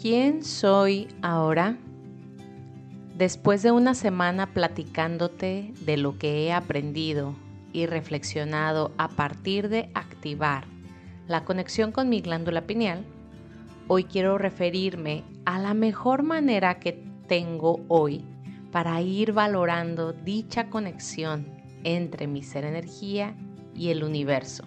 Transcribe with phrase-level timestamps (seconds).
[0.00, 1.76] ¿Quién soy ahora?
[3.16, 7.34] Después de una semana platicándote de lo que he aprendido
[7.72, 10.66] y reflexionado a partir de activar
[11.26, 13.04] la conexión con mi glándula pineal,
[13.88, 16.92] hoy quiero referirme a la mejor manera que
[17.26, 18.24] tengo hoy
[18.70, 21.48] para ir valorando dicha conexión
[21.82, 23.34] entre mi ser energía
[23.74, 24.62] y el universo.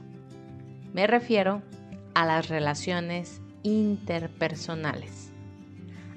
[0.91, 1.61] Me refiero
[2.15, 5.31] a las relaciones interpersonales,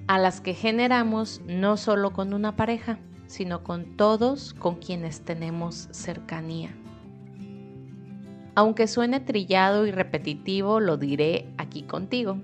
[0.07, 5.89] a las que generamos no solo con una pareja, sino con todos con quienes tenemos
[5.93, 6.75] cercanía.
[8.55, 12.39] Aunque suene trillado y repetitivo, lo diré aquí contigo.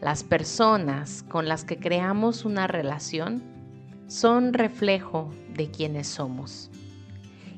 [0.00, 3.42] Las personas con las que creamos una relación
[4.06, 6.70] son reflejo de quienes somos.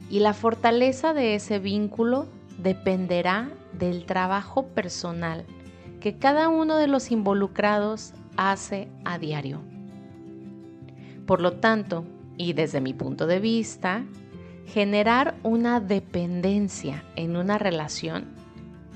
[0.08, 2.26] Y la fortaleza de ese vínculo
[2.58, 5.44] dependerá del trabajo personal
[6.00, 9.60] que cada uno de los involucrados hace a diario.
[11.26, 12.04] Por lo tanto,
[12.36, 14.04] y desde mi punto de vista,
[14.66, 18.28] generar una dependencia en una relación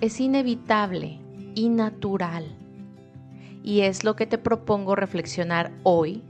[0.00, 1.20] es inevitable
[1.54, 2.56] y natural.
[3.62, 6.22] Y es lo que te propongo reflexionar hoy,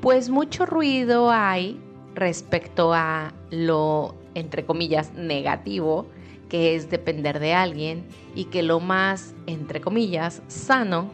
[0.00, 1.80] pues mucho ruido hay
[2.14, 6.06] respecto a lo, entre comillas, negativo
[6.50, 11.10] que es depender de alguien y que lo más, entre comillas, sano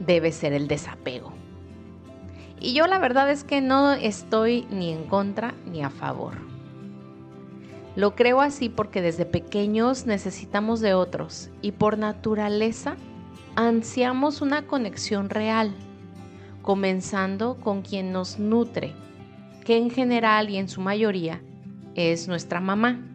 [0.00, 1.32] debe ser el desapego.
[2.58, 6.34] Y yo la verdad es que no estoy ni en contra ni a favor.
[7.96, 12.96] Lo creo así porque desde pequeños necesitamos de otros y por naturaleza
[13.56, 15.74] ansiamos una conexión real,
[16.62, 18.94] comenzando con quien nos nutre,
[19.64, 21.42] que en general y en su mayoría
[21.94, 23.09] es nuestra mamá.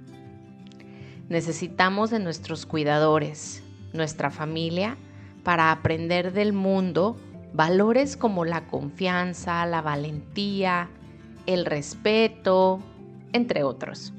[1.30, 4.98] Necesitamos de nuestros cuidadores, nuestra familia,
[5.44, 7.18] para aprender del mundo
[7.54, 10.90] valores como la confianza, la valentía,
[11.46, 12.80] el respeto,
[13.34, 14.14] entre otros.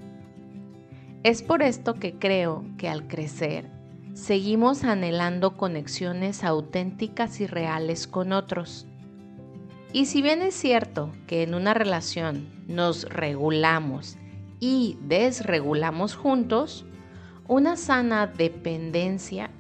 [1.22, 3.68] Es por esto que creo que al crecer
[4.14, 8.86] seguimos anhelando conexiones auténticas y reales con otros.
[9.92, 14.16] Y si bien es cierto que en una relación nos regulamos
[14.60, 16.86] y desregulamos juntos,
[17.48, 19.50] una sana dependencia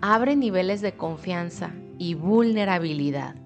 [0.00, 3.36] abre niveles de confianza y vulnerabilidad,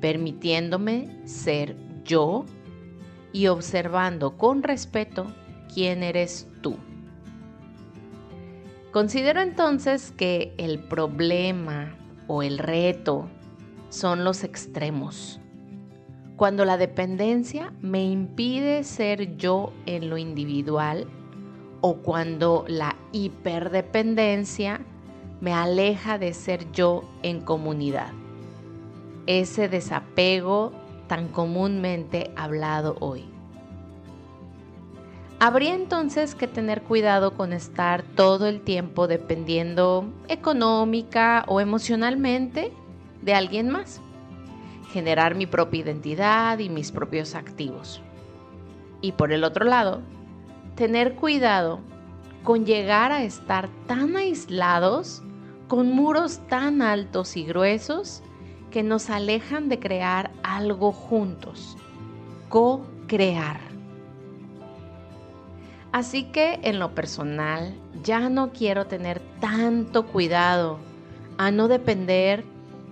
[0.00, 2.44] permitiéndome ser yo
[3.32, 5.26] y observando con respeto
[5.72, 6.76] quién eres tú.
[8.92, 11.96] Considero entonces que el problema
[12.26, 13.28] o el reto
[13.88, 15.40] son los extremos.
[16.36, 21.06] Cuando la dependencia me impide ser yo en lo individual
[21.80, 24.80] o cuando la hiperdependencia
[25.40, 28.12] me aleja de ser yo en comunidad.
[29.26, 30.72] Ese desapego
[31.06, 33.24] tan comúnmente hablado hoy.
[35.42, 42.72] Habría entonces que tener cuidado con estar todo el tiempo dependiendo económica o emocionalmente
[43.22, 44.02] de alguien más.
[44.92, 48.02] Generar mi propia identidad y mis propios activos.
[49.00, 50.02] Y por el otro lado,
[50.80, 51.80] tener cuidado
[52.42, 55.22] con llegar a estar tan aislados,
[55.68, 58.22] con muros tan altos y gruesos,
[58.70, 61.76] que nos alejan de crear algo juntos,
[62.48, 63.60] co-crear.
[65.92, 70.78] Así que en lo personal ya no quiero tener tanto cuidado
[71.36, 72.42] a no depender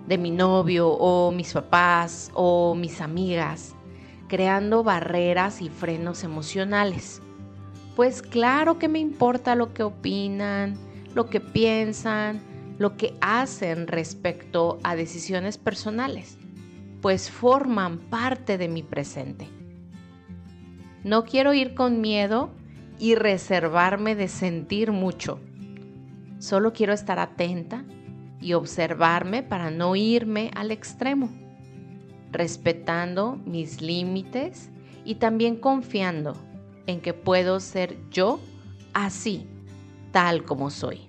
[0.07, 3.73] de mi novio o mis papás o mis amigas,
[4.27, 7.23] creando barreras y frenos emocionales
[7.99, 10.77] pues claro que me importa lo que opinan,
[11.15, 12.39] lo que piensan,
[12.77, 16.37] lo que hacen respecto a decisiones personales,
[17.01, 19.49] pues forman parte de mi presente.
[21.03, 22.51] No quiero ir con miedo
[22.99, 25.41] y reservarme de sentir mucho.
[26.37, 27.83] Solo quiero estar atenta
[28.39, 31.29] y observarme para no irme al extremo,
[32.31, 34.69] respetando mis límites
[35.03, 36.37] y también confiando
[36.89, 38.39] en que puedo ser yo
[38.93, 39.47] así,
[40.11, 41.07] tal como soy.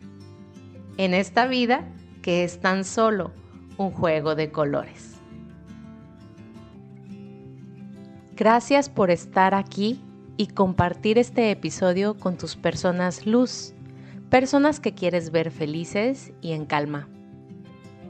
[0.99, 1.89] En esta vida
[2.21, 3.33] que es tan solo
[3.79, 5.15] un juego de colores.
[8.37, 10.01] Gracias por estar aquí
[10.37, 13.73] y compartir este episodio con tus personas luz,
[14.29, 17.09] personas que quieres ver felices y en calma.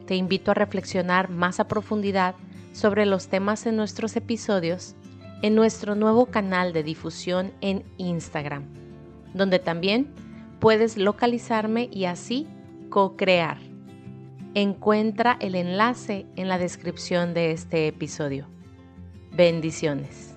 [0.07, 2.35] Te invito a reflexionar más a profundidad
[2.73, 4.97] sobre los temas en nuestros episodios
[5.43, 8.65] en nuestro nuevo canal de difusión en Instagram,
[9.35, 10.13] donde también
[10.59, 12.47] puedes localizarme y así
[12.91, 13.59] co-crear.
[14.55, 18.47] Encuentra el enlace en la descripción de este episodio.
[19.33, 20.30] Bendiciones.